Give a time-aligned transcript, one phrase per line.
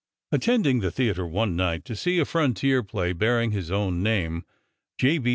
[0.31, 4.43] Attending the theater one night to see a frontier play bearing his own name
[4.97, 5.19] J.
[5.19, 5.29] B.